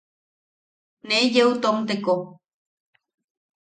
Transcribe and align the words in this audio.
Ne 1.07 1.19
yeu 1.35 1.51
tomteko. 1.61 2.15